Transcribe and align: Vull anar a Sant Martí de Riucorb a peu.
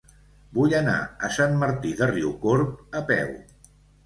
Vull 0.59 0.71
anar 0.77 0.95
a 1.27 1.29
Sant 1.35 1.53
Martí 1.65 1.93
de 2.01 2.09
Riucorb 2.13 2.99
a 3.03 3.05
peu. 3.13 3.31